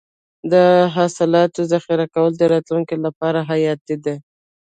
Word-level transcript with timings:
د 0.51 0.53
حاصلاتو 0.95 1.61
ذخیره 1.71 2.05
کول 2.13 2.31
د 2.37 2.43
راتلونکي 2.53 2.95
لپاره 3.05 3.39
حیاتي 3.49 3.95
دي. 4.05 4.15